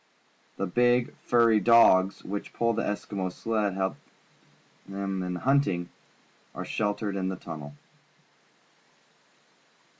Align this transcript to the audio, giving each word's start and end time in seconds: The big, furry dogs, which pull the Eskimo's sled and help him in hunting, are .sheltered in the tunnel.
The 0.57 0.65
big, 0.65 1.13
furry 1.19 1.59
dogs, 1.59 2.23
which 2.23 2.53
pull 2.53 2.73
the 2.73 2.81
Eskimo's 2.81 3.35
sled 3.35 3.65
and 3.65 3.77
help 3.77 3.97
him 4.87 5.21
in 5.21 5.35
hunting, 5.35 5.89
are 6.55 6.65
.sheltered 6.65 7.15
in 7.15 7.29
the 7.29 7.35
tunnel. 7.35 7.75